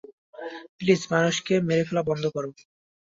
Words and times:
Please 0.77 1.01
মানুষকে 1.11 1.53
মেরে 1.67 1.83
ফেলা 1.87 2.01
বন্ধ 2.09 2.23
করো! 2.35 2.49